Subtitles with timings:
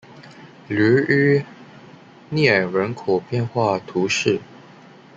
[0.67, 0.95] 吕
[1.37, 1.45] 伊
[2.31, 4.41] 涅人口变化图示